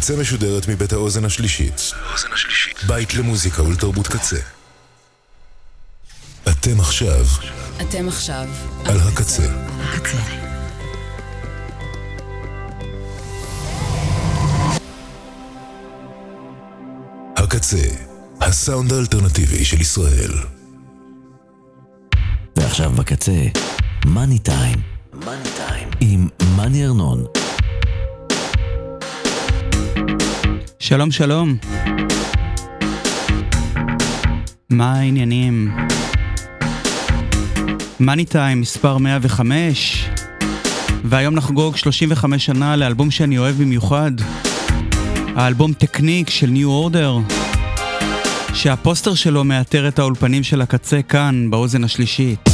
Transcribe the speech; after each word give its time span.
הקצה 0.00 0.16
משודרת 0.16 0.68
מבית 0.68 0.92
האוזן 0.92 1.24
השלישית. 1.24 1.92
בית 2.86 3.14
למוזיקה 3.14 3.62
ולתרבות 3.62 4.06
קצה. 4.08 4.36
אתם 6.48 6.80
עכשיו 6.80 7.26
אתם 7.80 8.08
עכשיו 8.08 8.48
על 8.84 9.00
הקצה. 9.00 9.46
הקצה. 9.80 10.18
הקצה, 17.36 17.88
הסאונד 18.40 18.92
האלטרנטיבי 18.92 19.64
של 19.64 19.80
ישראל. 19.80 20.32
ועכשיו 22.56 22.90
בקצה, 22.90 23.42
מאני 24.06 24.38
טיים. 24.38 24.78
מאני 25.12 25.48
טיים. 25.56 25.88
עם 26.00 26.28
מאני 26.56 26.86
ארנון. 26.86 27.39
שלום 30.78 31.10
שלום. 31.10 31.56
מה 34.70 34.92
העניינים? 34.92 35.76
מאני 38.00 38.24
טיים 38.24 38.60
מספר 38.60 38.98
105 38.98 40.08
והיום 41.04 41.34
נחגוג 41.34 41.76
35 41.76 42.46
שנה 42.46 42.76
לאלבום 42.76 43.10
שאני 43.10 43.38
אוהב 43.38 43.56
במיוחד 43.56 44.12
האלבום 45.36 45.72
טקניק 45.72 46.30
של 46.30 46.46
ניו 46.46 46.68
אורדר 46.68 47.18
שהפוסטר 48.54 49.14
שלו 49.14 49.44
מאתר 49.44 49.88
את 49.88 49.98
האולפנים 49.98 50.42
של 50.42 50.60
הקצה 50.60 51.02
כאן 51.02 51.50
באוזן 51.50 51.84
השלישית 51.84 52.49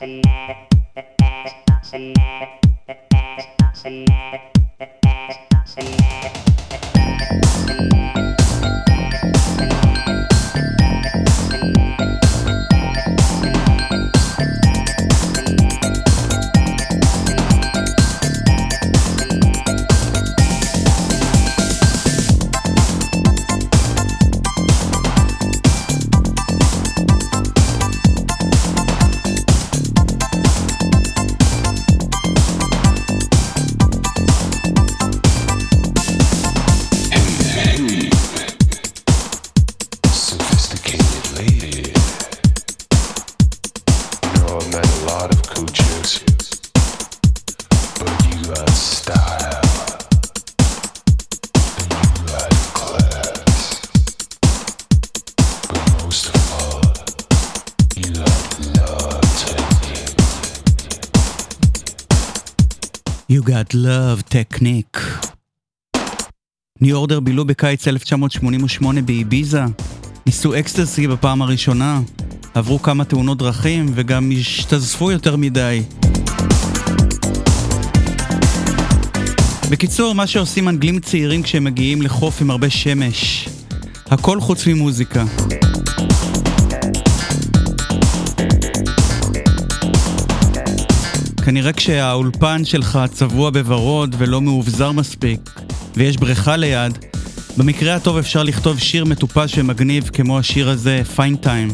Johnson, 0.00 0.22
Beth, 0.22 1.14
Beth, 1.18 1.54
Johnson, 1.68 2.14
Love 63.90 64.32
Technique. 64.32 65.26
ניו 66.80 66.96
אורדר 66.96 67.20
בילו 67.20 67.44
בקיץ 67.44 67.88
1988 67.88 69.02
באביזה, 69.02 69.62
ניסו 70.26 70.58
אקסטסי 70.58 71.08
בפעם 71.08 71.42
הראשונה, 71.42 72.00
עברו 72.54 72.82
כמה 72.82 73.04
תאונות 73.04 73.38
דרכים 73.38 73.86
וגם 73.94 74.30
השתזפו 74.38 75.10
יותר 75.10 75.36
מדי. 75.36 75.82
בקיצור, 79.70 80.14
מה 80.14 80.26
שעושים 80.26 80.68
אנגלים 80.68 81.00
צעירים 81.00 81.42
כשהם 81.42 81.64
מגיעים 81.64 82.02
לחוף 82.02 82.42
עם 82.42 82.50
הרבה 82.50 82.70
שמש. 82.70 83.48
הכל 84.06 84.40
חוץ 84.40 84.66
ממוזיקה. 84.66 85.24
כנראה 91.44 91.72
כשהאולפן 91.72 92.64
שלך 92.64 92.98
צבוע 93.12 93.50
בוורוד 93.50 94.14
ולא 94.18 94.40
מאובזר 94.40 94.92
מספיק, 94.92 95.60
ויש 95.96 96.16
בריכה 96.16 96.56
ליד, 96.56 96.98
במקרה 97.56 97.94
הטוב 97.94 98.16
אפשר 98.16 98.42
לכתוב 98.42 98.78
שיר 98.78 99.04
מטופש 99.04 99.58
ומגניב 99.58 100.10
כמו 100.12 100.38
השיר 100.38 100.68
הזה, 100.68 101.02
Fine 101.16 101.36
Time, 101.36 101.68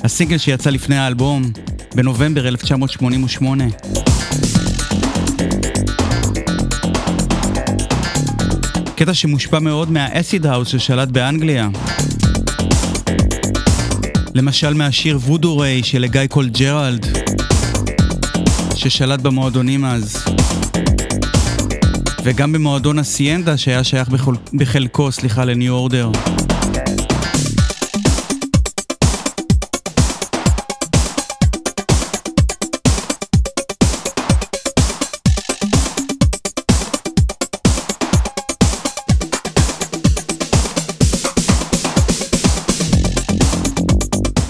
הסינגל 0.00 0.38
שיצא 0.38 0.70
לפני 0.70 0.98
האלבום, 0.98 1.52
בנובמבר 1.94 2.48
1988. 2.48 3.64
קטע 8.96 9.14
שמושפע 9.14 9.58
מאוד 9.58 9.90
מה 9.90 10.09
Acid 10.09 10.46
House 10.46 10.68
ששלט 10.68 11.08
באנגליה. 11.08 11.68
למשל 14.34 14.74
מהשיר 14.74 15.16
Voodoo 15.16 15.58
Ray 15.58 15.82
של 15.82 16.04
A 16.04 16.09
Guy 16.09 16.26
Called 16.26 16.48
Gerald, 16.48 17.06
ששלט 18.82 19.20
במועדונים 19.20 19.84
אז. 19.84 20.24
וגם 22.24 22.52
במועדון 22.52 22.98
ההסיינדה 22.98 23.56
שהיה 23.56 23.84
שייך 23.84 24.08
בחול... 24.08 24.36
בחלקו, 24.54 25.12
סליחה, 25.12 25.44
ל 25.44 25.51
New 25.51 25.72
Order. 25.72 26.10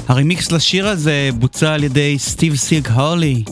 הרימיקס 0.08 0.52
לשיר 0.52 0.88
הזה 0.88 1.30
בוצע 1.38 1.72
על 1.72 1.84
ידי 1.84 2.18
סטיב 2.18 2.56
סילק 2.56 2.88
הרלי, 2.90 3.42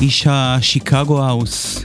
איש 0.00 0.26
השיקגו 0.30 1.24
האוס. 1.24 1.84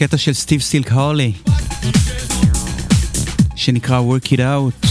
לקטע 0.00 0.16
של 0.16 0.32
סטיב 0.32 0.60
סילק 0.60 0.92
הרלי, 0.92 1.32
שנקרא 3.56 4.00
Work 4.00 4.26
It 4.26 4.38
Out. 4.38 4.86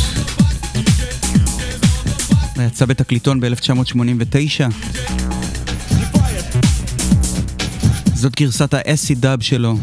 יצא 2.67 2.85
בתקליטון 2.85 3.39
ב-1989. 3.39 4.73
זאת 8.13 8.35
גרסת 8.35 8.73
האסי 8.73 9.15
דאב 9.15 9.41
שלו. 9.41 9.75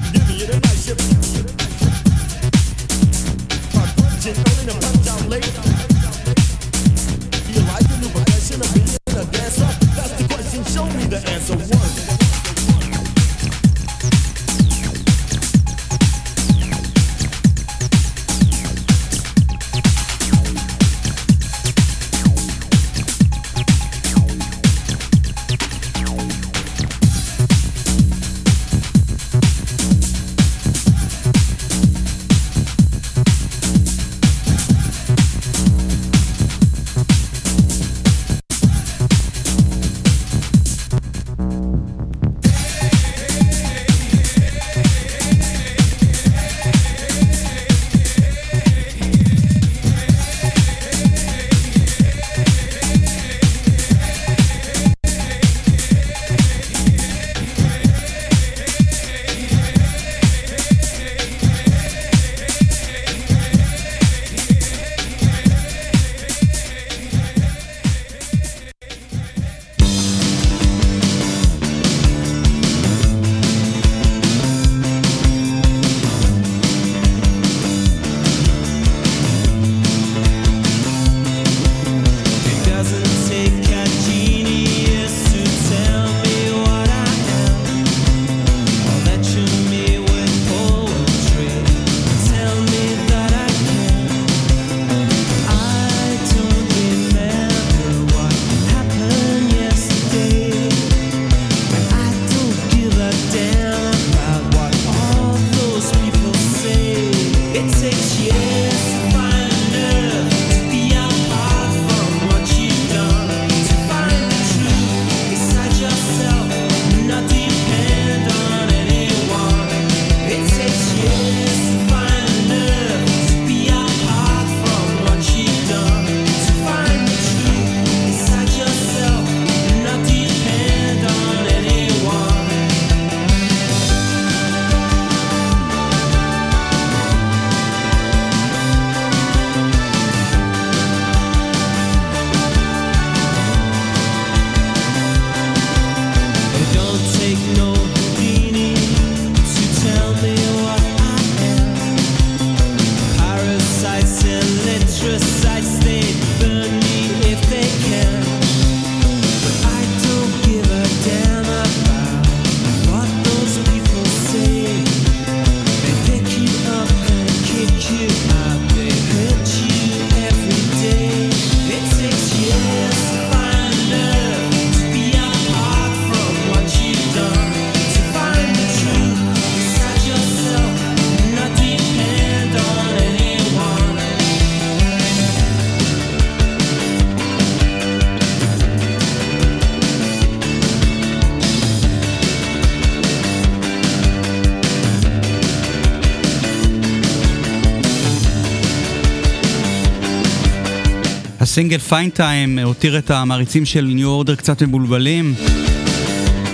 הסינגל 201.56 201.78
פיין 201.78 202.10
טיים 202.10 202.58
הותיר 202.58 202.98
את 202.98 203.10
המעריצים 203.10 203.64
של 203.64 203.84
ניו 203.84 204.08
אורדר 204.08 204.34
קצת 204.34 204.62
מבולבלים, 204.62 205.34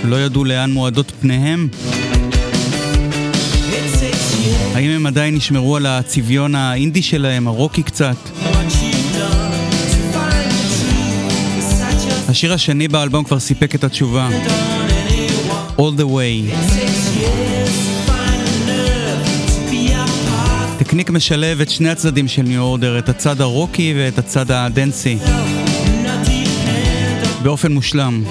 לא 0.03 0.15
ידעו 0.15 0.45
לאן 0.45 0.71
מועדות 0.71 1.11
פניהם. 1.21 1.67
האם 4.73 4.89
הם 4.89 5.05
עדיין 5.05 5.35
נשמרו 5.35 5.75
על 5.75 5.85
הצביון 5.85 6.55
האינדי 6.55 7.01
שלהם, 7.01 7.47
הרוקי 7.47 7.83
קצת? 7.83 8.15
השיר 12.29 12.53
השני 12.53 12.87
באלבום 12.87 13.23
כבר 13.23 13.39
סיפק 13.39 13.75
את 13.75 13.83
התשובה. 13.83 14.29
All 15.77 15.99
the 15.99 16.05
way. 16.05 16.53
טקניק 20.93 21.09
משלב 21.09 21.61
את 21.61 21.69
שני 21.69 21.89
הצדדים 21.89 22.27
של 22.27 22.41
ניו 22.41 22.61
אורדר, 22.61 22.99
את 22.99 23.09
הצד 23.09 23.41
הרוקי 23.41 23.93
ואת 23.97 24.17
הצד 24.17 24.51
הדנסי. 24.51 25.17
באופן 27.43 27.71
מושלם. 27.71 28.23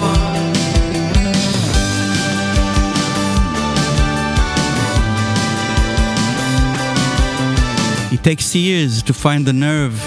It 8.11 8.23
takes 8.23 8.55
years 8.55 9.03
to 9.07 9.13
find 9.13 9.45
the 9.45 9.53
nerve, 9.53 9.97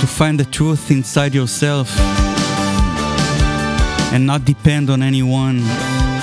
to 0.00 0.06
find 0.18 0.38
the 0.38 0.48
truth 0.58 0.90
inside 0.90 1.34
yourself, 1.34 1.88
and 4.14 4.22
not 4.26 4.44
depend 4.44 4.90
on 4.90 5.02
anyone. 5.02 6.17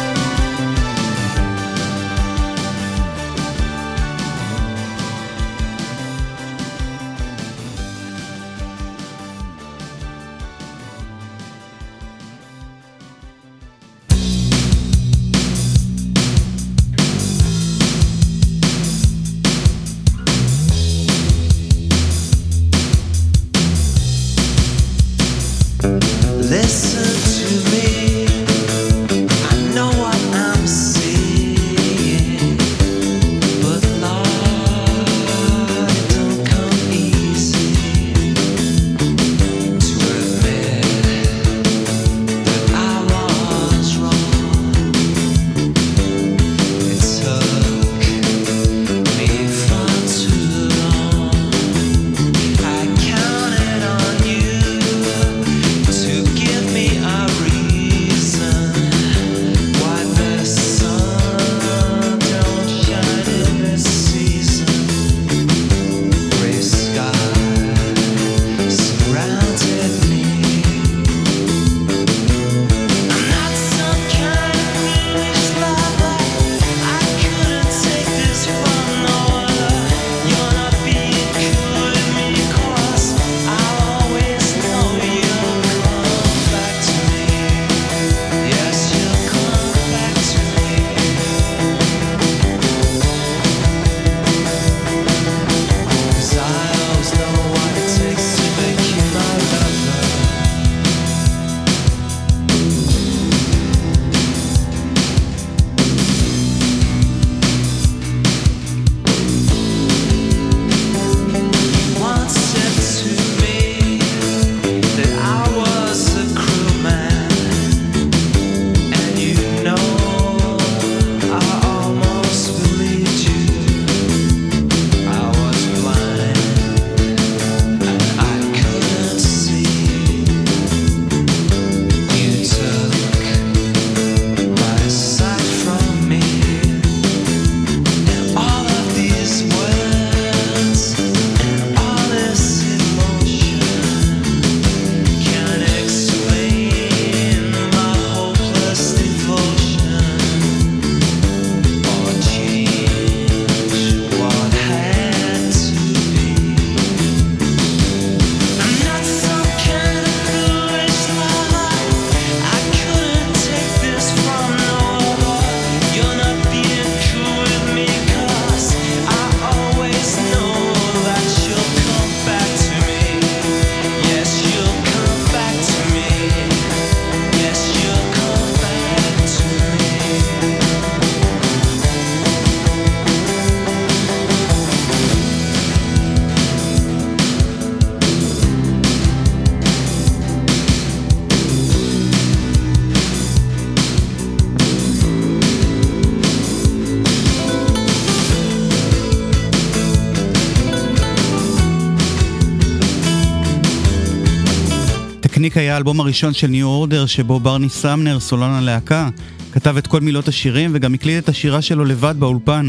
טקניק 205.56 205.66
היה 205.68 205.74
האלבום 205.74 206.00
הראשון 206.00 206.34
של 206.34 206.48
ניו 206.48 206.68
אורדר, 206.68 207.06
שבו 207.06 207.40
ברני 207.40 207.70
סמנר, 207.70 208.20
סולן 208.20 208.50
הלהקה, 208.52 209.10
כתב 209.52 209.78
את 209.78 209.88
כל 209.88 210.00
מילות 210.02 210.28
השירים 210.28 210.72
וגם 210.74 210.94
הקליט 210.94 211.24
את 211.24 211.30
השירה 211.30 211.62
שלו 211.62 211.86
לבד 211.86 212.16
באולפן. 212.20 212.68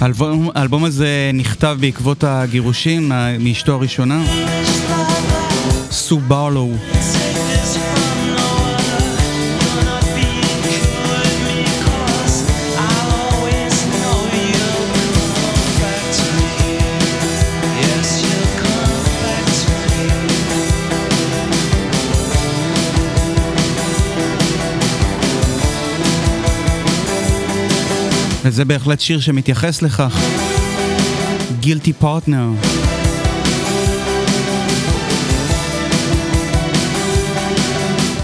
האלבום, 0.00 0.50
האלבום 0.54 0.84
הזה 0.84 1.30
נכתב 1.34 1.76
בעקבות 1.80 2.24
הגירושים 2.24 3.12
מאשתו 3.40 3.72
הראשונה, 3.72 4.24
סו 5.90 6.18
ברלו. 6.18 6.72
וזה 28.55 28.65
בהחלט 28.65 28.99
שיר 28.99 29.19
שמתייחס 29.19 29.81
לכך. 29.81 30.17
Guilty 31.61 31.93
Partner. 32.03 32.47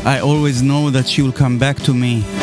I 0.06 0.20
always 0.22 0.62
know 0.62 0.90
that 0.90 1.06
she 1.08 1.22
will 1.22 1.38
come 1.44 1.58
back 1.60 1.78
to 1.84 1.94
me. 1.94 2.41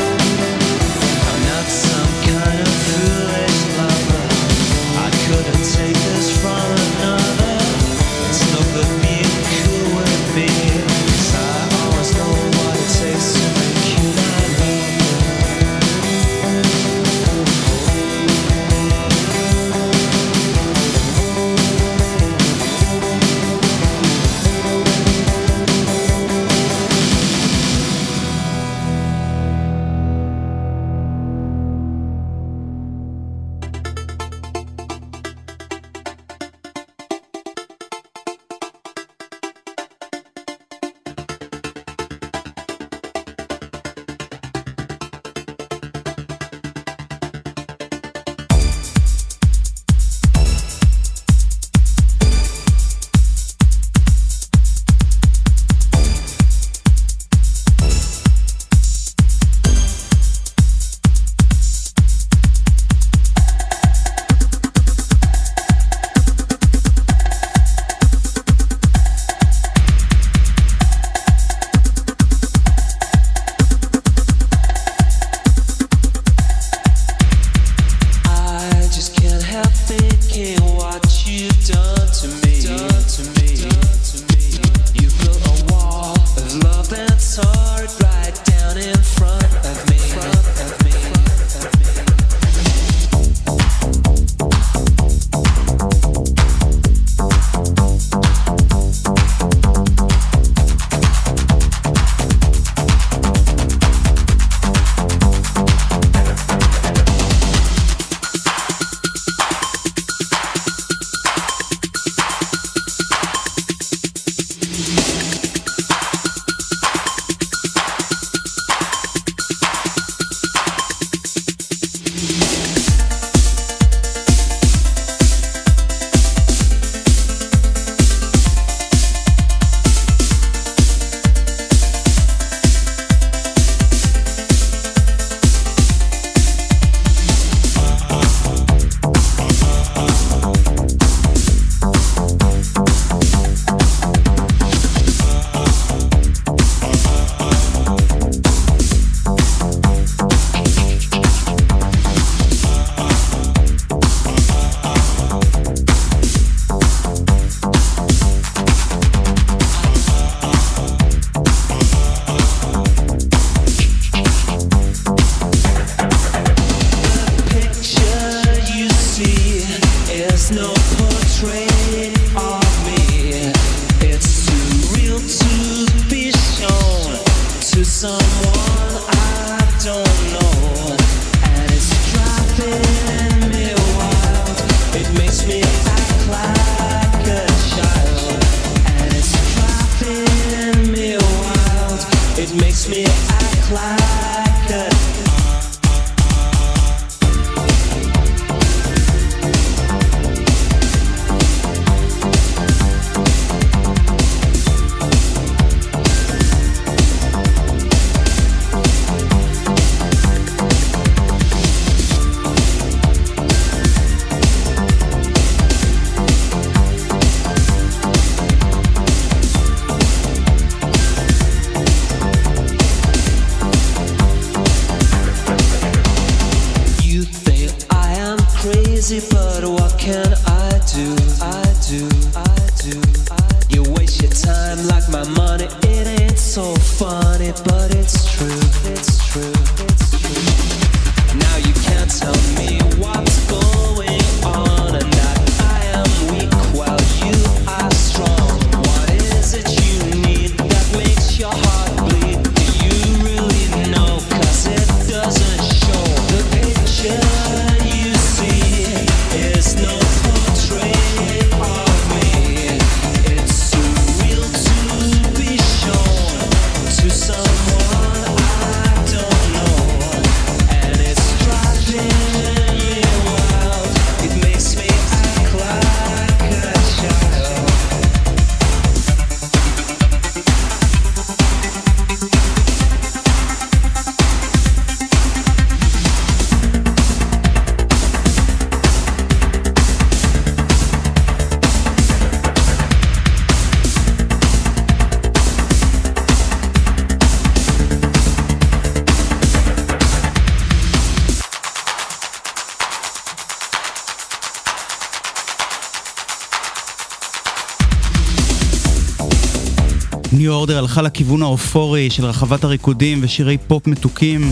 New 310.32 310.54
Order 310.54 310.78
הלכה 310.78 311.02
לכיוון 311.02 311.42
האופורי 311.42 312.10
של 312.10 312.26
רחבת 312.26 312.64
הריקודים 312.64 313.20
ושירי 313.22 313.58
פופ 313.68 313.88
מתוקים. 313.88 314.52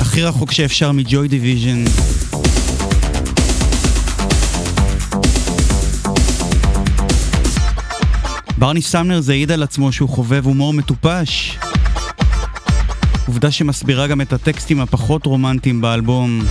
הכי 0.00 0.22
רחוק 0.22 0.52
שאפשר 0.52 0.92
מ 0.92 1.01
Joy 1.01 1.28
Division. 1.28 1.84
ברני 8.58 8.82
סמנר 8.82 9.20
זה 9.20 9.32
העיד 9.32 9.50
על 9.50 9.62
עצמו 9.62 9.92
שהוא 9.92 10.08
חובב 10.08 10.46
הומור 10.46 10.72
מטופש. 10.72 11.58
עובדה 13.26 13.50
שמסבירה 13.50 14.06
גם 14.06 14.20
את 14.20 14.32
הטקסטים 14.32 14.80
הפחות 14.80 15.26
רומנטיים 15.26 15.80
באלבום. 15.80 16.42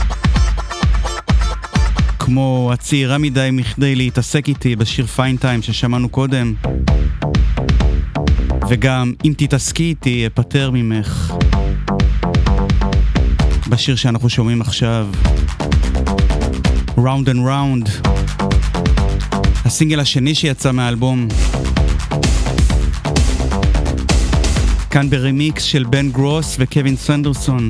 כמו 2.19 2.69
את 2.73 2.84
צעירה 2.84 3.17
מדי 3.17 3.49
מכדי 3.51 3.95
להתעסק 3.95 4.47
איתי 4.47 4.75
בשיר 4.75 5.05
Fine 5.05 5.37
Time 5.37 5.61
ששמענו 5.61 6.09
קודם. 6.09 6.53
וגם 8.73 9.13
אם 9.25 9.33
תתעסקי 9.37 9.83
איתי 9.83 10.27
אפטר 10.27 10.71
ממך. 10.73 11.33
בשיר 13.69 13.95
שאנחנו 13.95 14.29
שומעים 14.29 14.61
עכשיו. 14.61 15.07
Round 16.97 17.27
and 17.27 17.39
Round. 17.47 18.07
הסינגל 19.65 19.99
השני 19.99 20.35
שיצא 20.35 20.71
מהאלבום. 20.71 21.27
כאן 24.89 25.09
ברמיקס 25.09 25.63
של 25.63 25.83
בן 25.83 26.11
גרוס 26.11 26.55
וקווין 26.59 26.95
סנדרסון. 26.95 27.69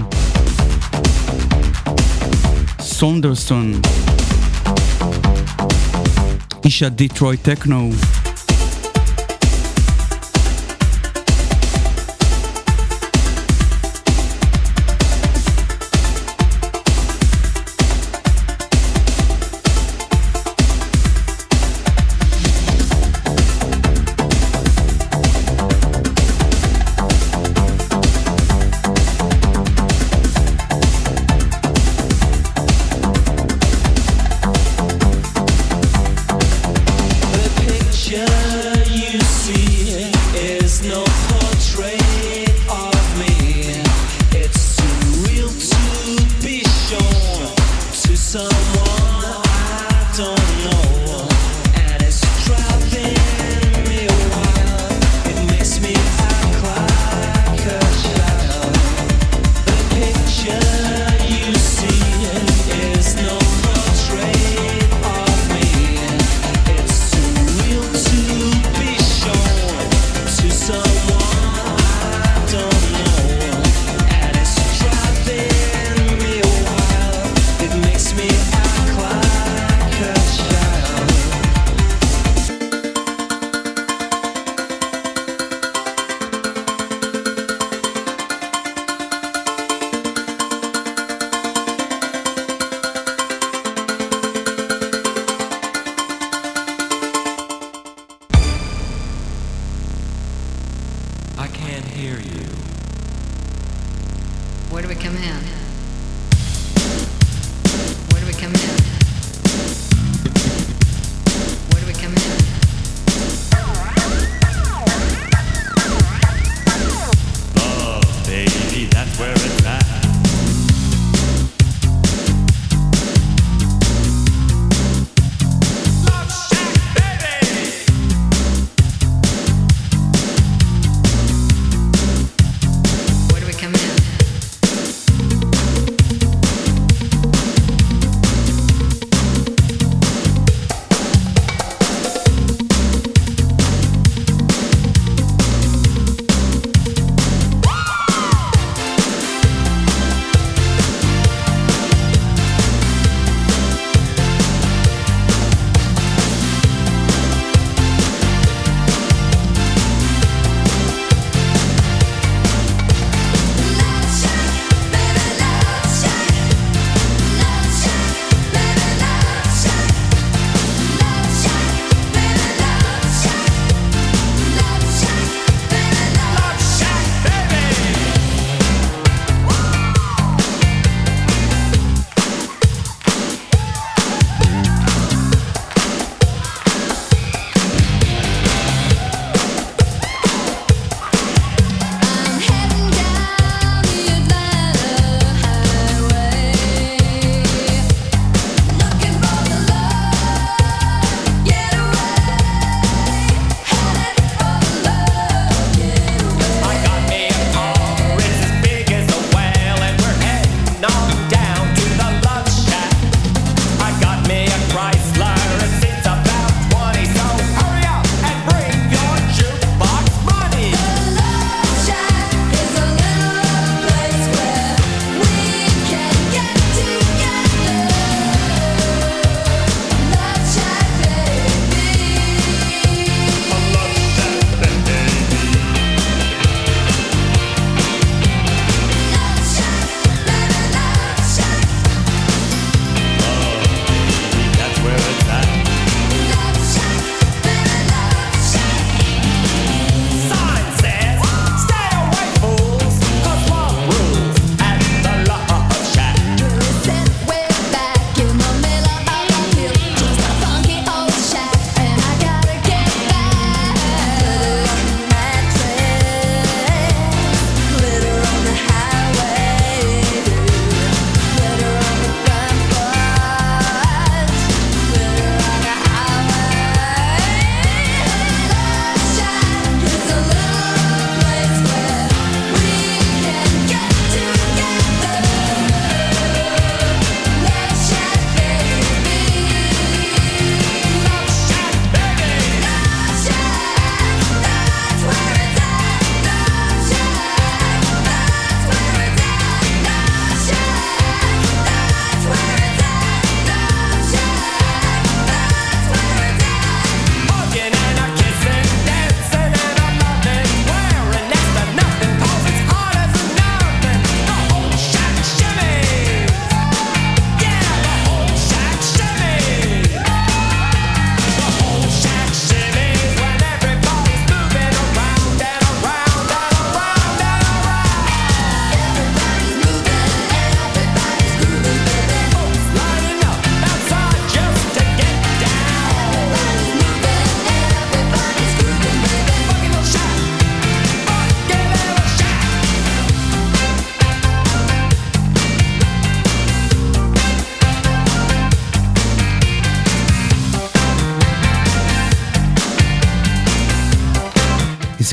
סונדרסון. 2.79 3.81
איש 6.65 6.83
הדיטרוי 6.83 7.37
טכנו. 7.37 7.91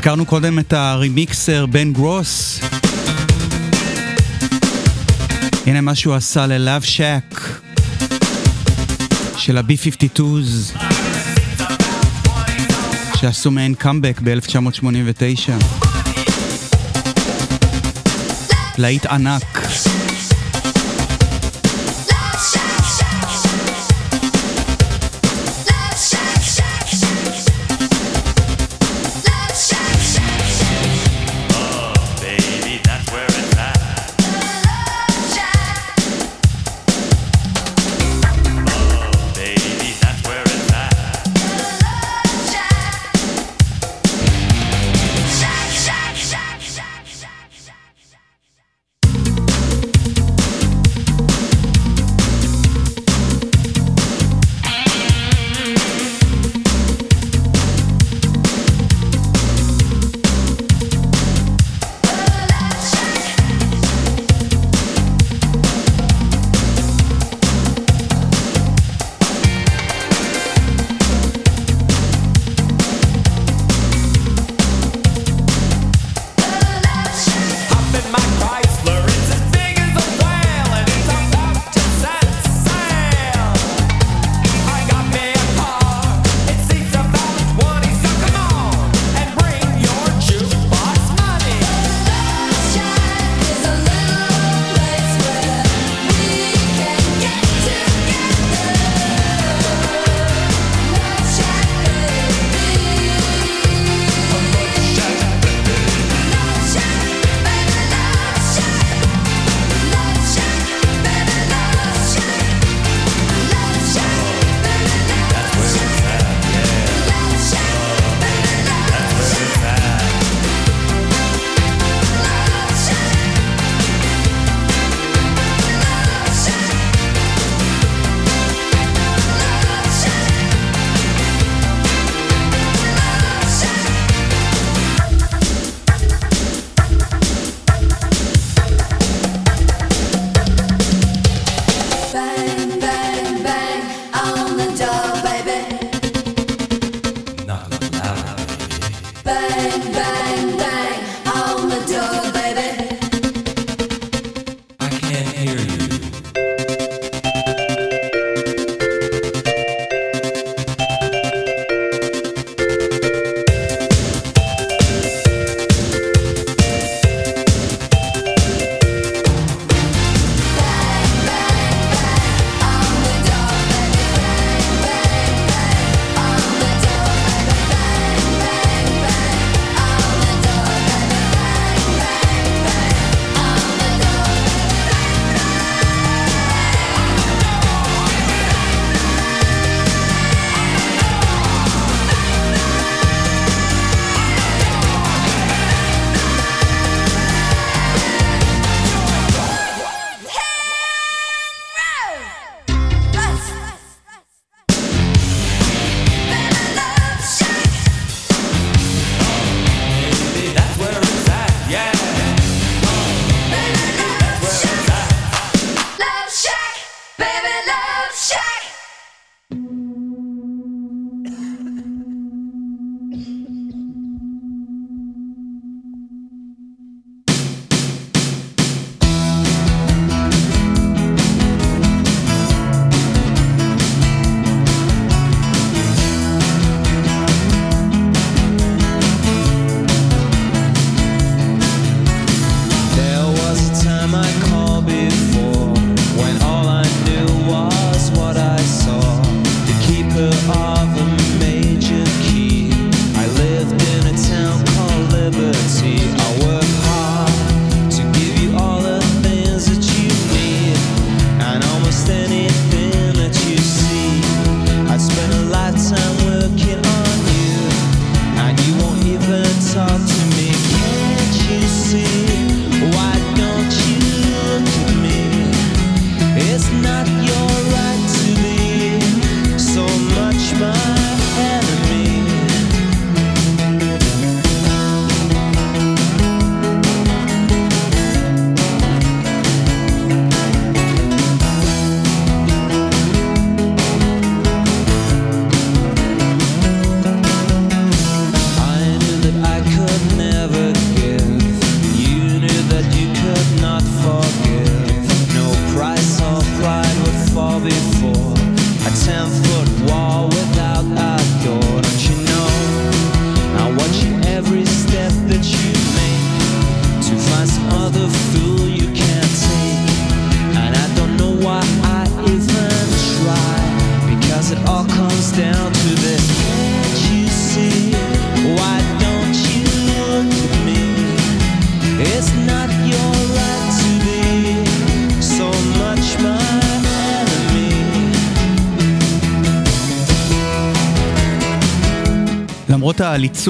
הזכרנו 0.09 0.25
קודם 0.25 0.59
את 0.59 0.73
הרימיקסר 0.73 1.65
בן 1.65 1.93
גרוס. 1.93 2.59
הנה 5.65 5.81
מה 5.81 5.95
שהוא 5.95 6.15
עשה 6.15 6.45
ל-Love 6.47 6.85
Shack 6.85 7.39
של 9.37 9.57
ה-B-52's 9.57 10.79
שעשו 13.15 13.51
מעין 13.51 13.73
קאמבק 13.73 14.19
ב-1989. 14.23 15.51
להיט 18.77 19.05
ענק. 19.05 19.59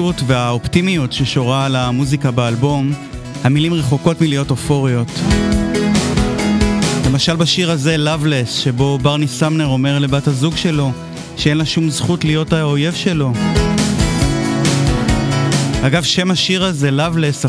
העליצות 0.00 0.22
והאופטימיות 0.26 1.12
ששורה 1.12 1.66
על 1.66 1.76
המוזיקה 1.76 2.30
באלבום, 2.30 2.92
המילים 3.44 3.74
רחוקות 3.74 4.20
מלהיות 4.20 4.50
אופוריות. 4.50 5.08
למשל 7.06 7.36
בשיר 7.36 7.70
הזה, 7.70 7.96
Loveless, 7.96 8.50
שבו 8.50 8.98
ברני 8.98 9.28
סמנר 9.28 9.66
אומר 9.66 9.98
לבת 9.98 10.26
הזוג 10.26 10.56
שלו 10.56 10.92
שאין 11.36 11.58
לה 11.58 11.64
שום 11.64 11.90
זכות 11.90 12.24
להיות 12.24 12.52
האויב 12.52 12.94
שלו. 12.94 13.32
אגב, 15.82 16.02
שם 16.02 16.30
השיר 16.30 16.64
הזה, 16.64 16.90
Loveless, 16.90 17.46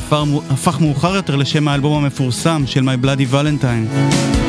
הפך 0.49 0.79
מאוחר 0.81 1.15
יותר 1.15 1.35
לשם 1.35 1.67
האלבום 1.67 2.03
המפורסם 2.03 2.63
של 2.67 2.81
My 2.81 3.05
Bloody 3.05 3.33
Valentine. 3.33 4.40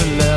האלבום 0.00 0.18
גרין 0.18 0.29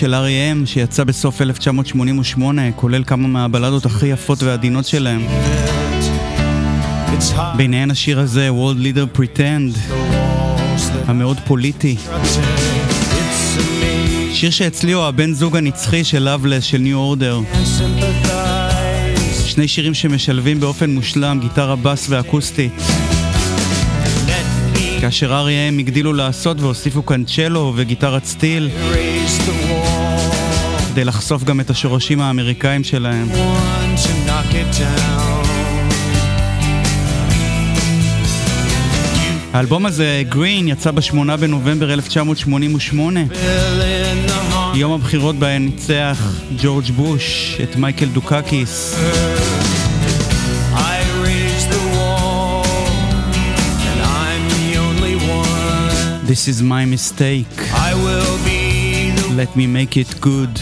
של 0.00 0.14
ארי.אם 0.14 0.66
שיצא 0.66 1.04
בסוף 1.04 1.42
1988 1.42 2.72
כולל 2.72 3.04
כמה 3.04 3.28
מהבלדות 3.28 3.86
הכי 3.86 4.06
יפות 4.06 4.42
ועדינות 4.42 4.86
שלהם. 4.86 5.26
ביניהן 7.56 7.90
השיר 7.90 8.20
הזה, 8.20 8.50
World 8.50 8.78
Leader 8.78 9.18
Pretend 9.18 9.94
המאוד 11.06 11.36
פוליטי. 11.46 11.96
שיר 14.32 14.50
שאצלי 14.50 14.92
הוא 14.92 15.04
הבן 15.04 15.32
זוג 15.32 15.56
הנצחי 15.56 16.04
של 16.04 16.28
Loveless 16.28 16.62
של 16.62 16.82
New 16.84 17.18
Order. 17.18 17.66
שני 19.46 19.68
שירים 19.68 19.94
שמשלבים 19.94 20.60
באופן 20.60 20.90
מושלם 20.90 21.38
גיטרה 21.40 21.76
בס 21.76 22.06
ואקוסטית 22.08 22.72
כאשר 25.00 25.34
אריה 25.34 25.68
הגדילו 25.68 26.12
לעשות 26.12 26.60
והוסיפו 26.60 27.06
כאן 27.06 27.24
צ'לו 27.24 27.72
וגיטרת 27.76 28.24
סטיל 28.24 28.70
כדי 30.92 31.04
לחשוף 31.04 31.44
גם 31.44 31.60
את 31.60 31.70
השורשים 31.70 32.20
האמריקאים 32.20 32.84
שלהם. 32.84 33.28
האלבום 39.52 39.86
הזה, 39.86 40.22
גרין, 40.28 40.68
יצא 40.68 40.90
ב-8 40.90 41.36
בנובמבר 41.40 41.92
1988. 41.92 43.20
יום 44.74 44.92
הבחירות 44.92 45.36
בהן 45.36 45.64
ניצח 45.64 46.32
ג'ורג' 46.62 46.90
בוש 46.90 47.56
את 47.62 47.76
מייקל 47.76 48.06
דוקקיס. 48.06 48.96
This 56.30 56.46
is 56.46 56.62
my 56.62 56.84
mistake. 56.84 57.48
I 57.74 57.92
will 58.04 58.38
be 58.44 59.34
Let 59.34 59.56
me 59.56 59.66
make 59.66 59.96
it 59.96 60.20
good. 60.20 60.60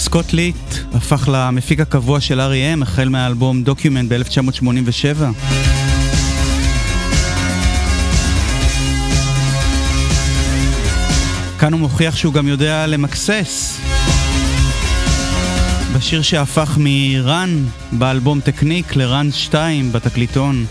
סקוט 0.00 0.32
ליט 0.32 0.74
הפך 0.94 1.28
למפיק 1.32 1.80
הקבוע 1.80 2.20
של 2.20 2.40
R.E.M. 2.40 2.82
החל 2.82 3.08
מהאלבום 3.08 3.62
Document 3.62 4.12
ב-1987. 4.12 5.22
כאן 11.58 11.72
הוא 11.72 11.80
מוכיח 11.80 12.16
שהוא 12.16 12.34
גם 12.34 12.48
יודע 12.48 12.86
למקסס. 12.86 13.80
בשיר 15.96 16.22
שהפך 16.22 16.76
מ 16.80 17.01
Run 17.01 17.64
באלבום 17.92 18.40
Technique 18.40 18.96
ל 18.96 19.05
Run 19.05 19.32
2 19.32 19.92
בתקליטון. 19.92 20.66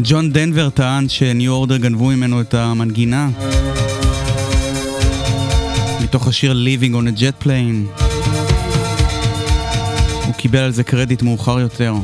ג'ון 0.00 0.32
דנבר 0.32 0.70
טען 0.70 1.08
שניו 1.08 1.52
אורדר 1.52 1.76
גנבו 1.76 2.06
ממנו 2.06 2.40
את 2.40 2.54
המנגינה. 2.54 3.28
מתוך 6.02 6.28
השיר 6.28 6.52
Living 6.52 6.92
on 6.92 7.16
a 7.16 7.20
Jet 7.20 7.44
Plane. 7.44 8.02
הוא 10.26 10.34
קיבל 10.34 10.58
על 10.58 10.70
זה 10.70 10.84
קרדיט 10.84 11.22
מאוחר 11.22 11.60
יותר 11.60 11.94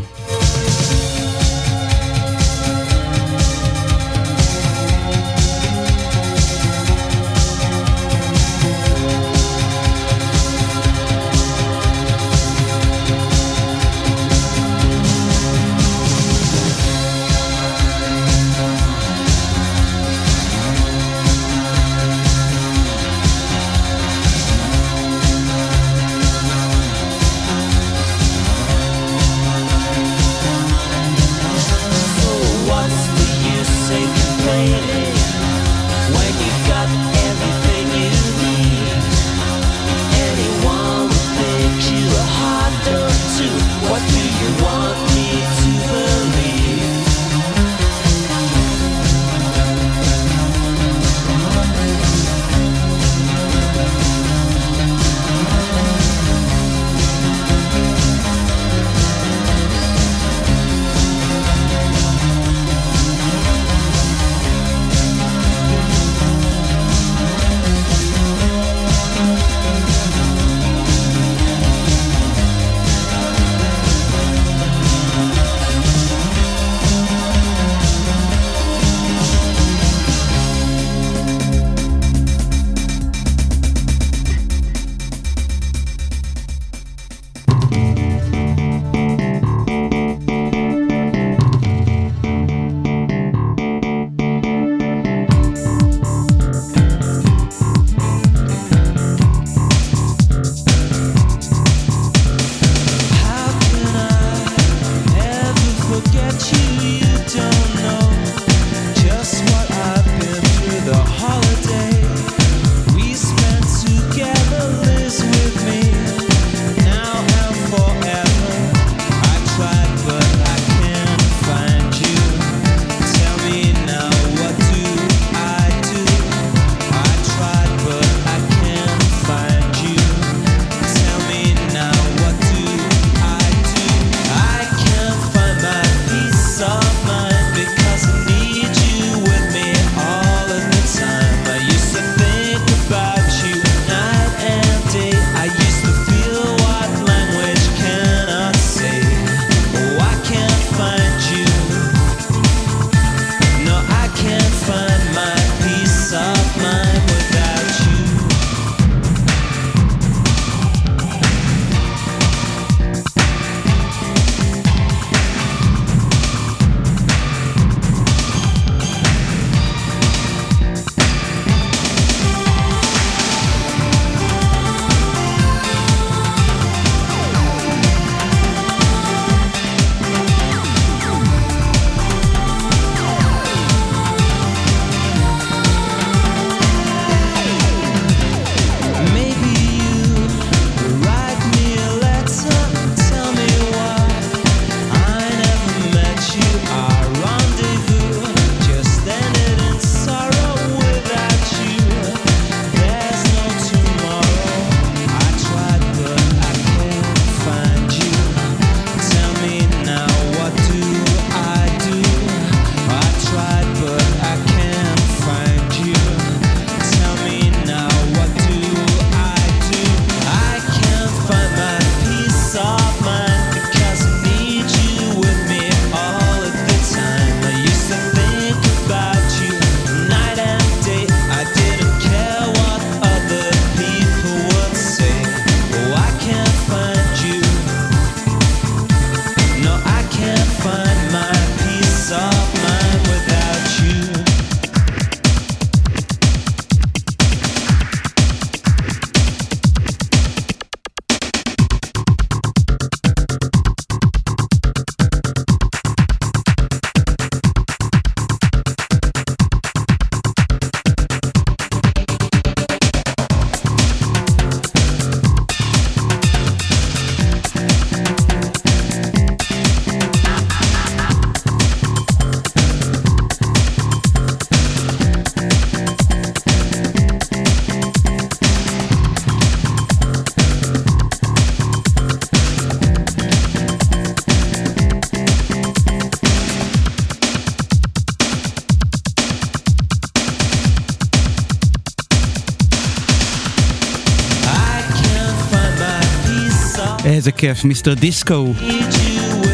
איזה 297.04 297.32
כיף, 297.32 297.64
מיסטר 297.64 297.94
דיסקו. 297.94 298.52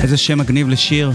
איזה 0.03 0.17
שם 0.17 0.39
מגניב 0.39 0.69
לשיר. 0.69 1.13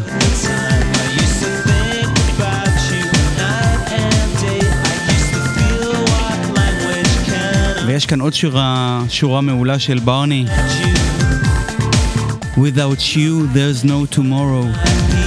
ויש 7.88 8.06
כאן 8.06 8.22
עוד 8.22 8.34
שורה, 8.34 9.02
שורה 9.10 9.42
מעולה 9.42 9.80
של 9.80 10.00
ברני. 10.00 10.46
Without 12.58 13.16
you, 13.16 13.48
there's 13.54 13.84
no 13.84 14.16
tomorrow. 14.16 15.25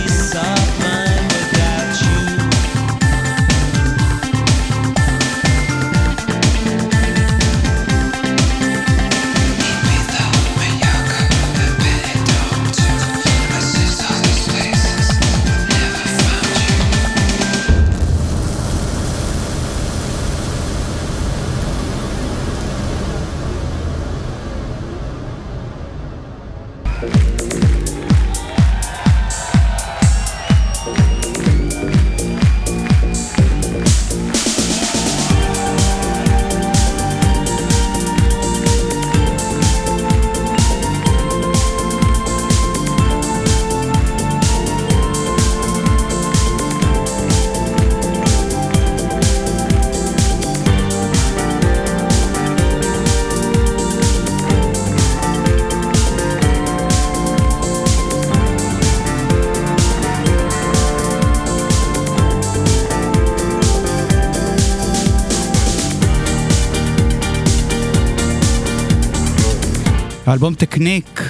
האלבום 70.38 70.54
טקניק 70.54 71.22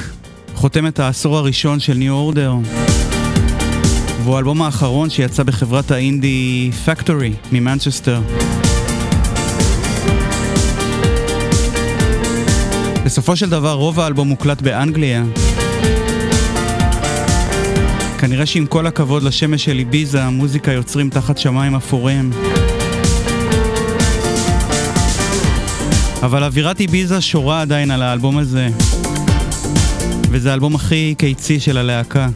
חותם 0.55 0.87
את 0.87 0.99
העשור 0.99 1.37
הראשון 1.37 1.81
של 1.81 1.95
ניו 1.95 2.13
אורדר 2.15 2.55
והוא 4.23 4.35
האלבום 4.37 4.63
האחרון 4.63 5.11
שיצא 5.11 5.43
בחברת 5.43 5.91
האינדי 5.91 6.71
פקטורי 6.85 7.33
ממנצ'סטר. 7.53 8.21
בסופו 13.05 13.37
של 13.37 13.51
דבר 13.51 13.73
רוב 13.73 14.01
האלבום 14.01 14.29
מוקלט 14.29 14.63
באנגליה. 14.63 15.25
כנראה 18.19 18.47
שעם 18.47 18.67
כל 18.67 18.87
הכבוד 18.87 19.23
לשמש 19.23 19.65
של 19.65 19.79
איביזה, 19.79 20.29
מוזיקה 20.29 20.73
יוצרים 20.73 21.11
תחת 21.11 21.39
שמיים 21.39 21.75
אפורים. 21.75 22.31
אבל 26.23 26.45
אווירת 26.45 26.81
איביזה 26.81 27.21
שורה 27.21 27.61
עדיין 27.61 27.91
על 27.91 28.03
האלבום 28.03 28.39
הזה. 28.39 28.69
וזה 30.31 30.51
האלבום 30.51 30.75
הכי 30.75 31.15
קיצי 31.19 31.61
של 31.61 31.79
הלהקה. 31.79 32.29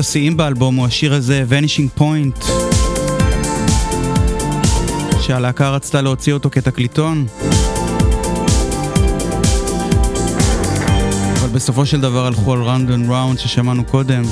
השיאים 0.00 0.36
באלבום 0.36 0.76
הוא 0.76 0.86
השיר 0.86 1.14
הזה, 1.14 1.44
Vanishing 1.50 2.00
Point, 2.00 2.44
שהלהקה 5.20 5.70
רצתה 5.70 6.00
להוציא 6.00 6.32
אותו 6.32 6.50
כתקליטון. 6.50 7.26
אבל 11.40 11.48
בסופו 11.52 11.86
של 11.86 12.00
דבר 12.00 12.26
הלכו 12.26 12.52
על 12.52 12.62
Round 12.62 12.90
and 12.90 13.10
Round 13.10 13.38
ששמענו 13.38 13.84
קודם. 13.84 14.22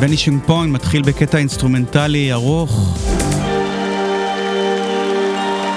Vanishing 0.00 0.48
Point 0.48 0.68
מתחיל 0.68 1.02
בקטע 1.02 1.38
אינסטרומנטלי 1.38 2.32
ארוך. 2.32 2.98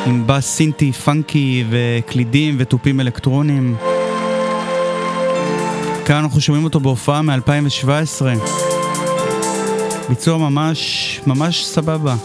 עם 0.05 0.27
בס 0.27 0.45
סינטי 0.45 0.91
פאנקי 0.91 1.63
וקלידים 1.69 2.55
ותופים 2.59 2.99
אלקטרונים. 2.99 3.75
כאן 6.05 6.15
אנחנו 6.15 6.41
שומעים 6.41 6.63
אותו 6.63 6.79
בהופעה 6.79 7.21
מ-2017. 7.21 8.25
ביצוע 10.09 10.37
ממש, 10.37 11.21
ממש 11.27 11.65
סבבה. 11.65 12.15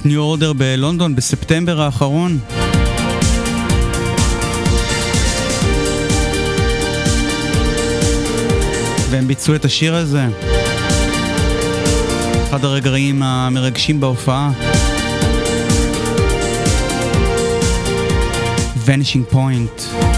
את 0.00 0.06
ניו 0.06 0.20
אורדר 0.20 0.52
בלונדון 0.52 1.16
בספטמבר 1.16 1.80
האחרון. 1.80 2.38
והם 9.10 9.28
ביצעו 9.28 9.54
את 9.54 9.64
השיר 9.64 9.94
הזה. 9.94 10.26
אחד 12.48 12.64
הרגעים 12.64 13.22
המרגשים 13.22 14.00
בהופעה. 14.00 14.50
Vanishing 18.86 19.34
Point. 19.34 20.15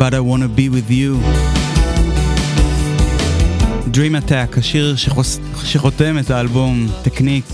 But 0.00 0.14
I 0.14 0.20
wanna 0.20 0.48
be 0.48 0.66
with 0.70 0.90
you. 0.90 1.12
Dream 3.92 4.14
Attack, 4.14 4.58
השיר 4.58 4.96
שחוס... 4.96 5.40
שחותם 5.64 6.18
את 6.18 6.30
האלבום, 6.30 6.88
טקניק. 7.02 7.44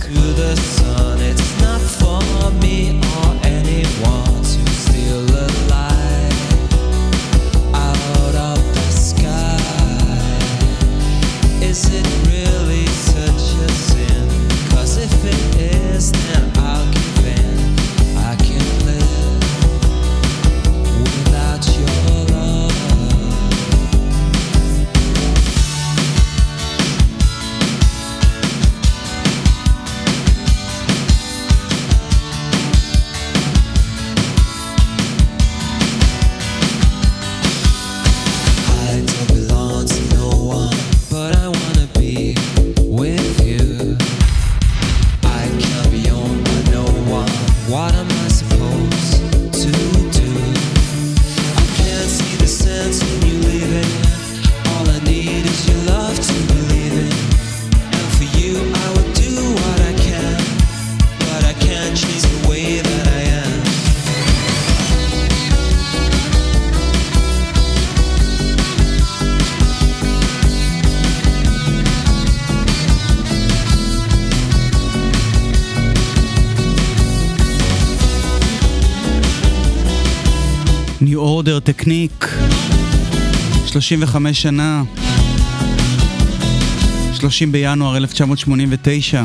אורדר 81.36 81.60
טקניק, 81.60 82.28
35 83.66 84.42
שנה, 84.42 84.82
30 87.14 87.52
בינואר 87.52 87.96
1989. 87.96 89.24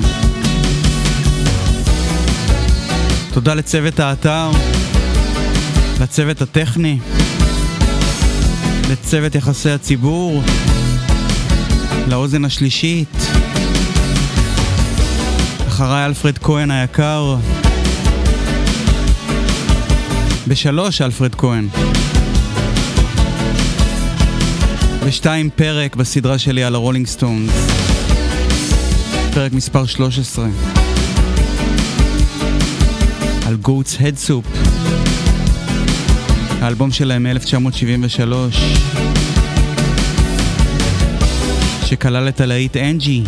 תודה 3.34 3.54
לצוות 3.54 4.00
האתר, 4.00 4.52
לצוות 6.02 6.42
הטכני, 6.42 7.00
לצוות 8.90 9.36
יחסי 9.36 9.70
הציבור, 9.70 10.44
לאוזן 12.08 12.46
השלישית, 12.46 13.18
אחריי 15.68 16.06
אלפרד 16.06 16.38
כהן 16.38 16.72
היקר. 16.72 17.36
בשלוש 20.52 21.02
אלפרד 21.02 21.36
כהן. 21.36 21.68
ושתיים 25.06 25.50
פרק 25.56 25.96
בסדרה 25.96 26.38
שלי 26.38 26.64
על 26.64 26.76
הרולינג 26.76 27.08
סטונס. 27.08 27.52
פרק 29.34 29.54
מספר 29.54 29.86
13. 29.86 30.48
על 33.48 33.56
Goats 33.56 33.98
Head 34.00 34.20
Soup. 34.20 34.46
האלבום 36.62 36.92
שלהם 36.92 37.24
מ-1973. 37.24 38.56
שכלל 41.86 42.30
את 42.30 42.42
הלהיט 42.42 42.78
אנג'י. 42.78 43.24